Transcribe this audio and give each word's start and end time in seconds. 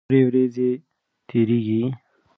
تورې 0.07 0.21
ورېځې 0.27 0.69
تیریږي. 1.29 1.83